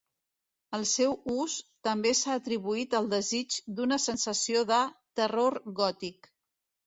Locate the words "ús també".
1.33-2.13